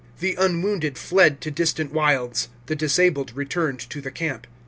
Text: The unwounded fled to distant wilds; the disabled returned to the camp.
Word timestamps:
The 0.19 0.33
unwounded 0.33 0.97
fled 0.97 1.41
to 1.41 1.51
distant 1.51 1.93
wilds; 1.93 2.49
the 2.65 2.75
disabled 2.75 3.35
returned 3.37 3.81
to 3.91 4.01
the 4.01 4.09
camp. 4.09 4.47